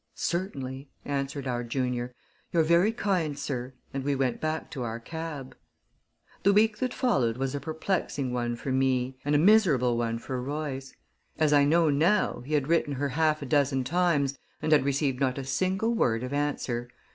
"Certainly," 0.15 0.89
answered 1.05 1.45
our 1.45 1.63
junior. 1.63 2.15
"You're 2.51 2.63
very 2.63 2.91
kind, 2.91 3.37
sir," 3.37 3.75
and 3.93 4.03
we 4.03 4.15
went 4.15 4.41
back 4.41 4.71
to 4.71 4.81
our 4.81 4.99
cab. 4.99 5.55
The 6.41 6.53
week 6.53 6.79
that 6.79 6.91
followed 6.91 7.37
was 7.37 7.53
a 7.53 7.59
perplexing 7.59 8.33
one 8.33 8.55
for 8.55 8.71
me, 8.71 9.19
and 9.23 9.35
a 9.35 9.37
miserable 9.37 9.95
one 9.99 10.17
for 10.17 10.41
Royce. 10.41 10.95
As 11.37 11.53
I 11.53 11.65
know 11.65 11.91
now, 11.91 12.41
he 12.47 12.55
had 12.55 12.67
written 12.67 12.93
her 12.95 13.09
half 13.09 13.43
a 13.43 13.45
dozen 13.45 13.83
times, 13.83 14.39
and 14.59 14.71
had 14.71 14.85
received 14.85 15.19
not 15.19 15.37
a 15.37 15.43
single 15.43 15.93
word 15.93 16.23
of 16.23 16.33
answer. 16.33 16.89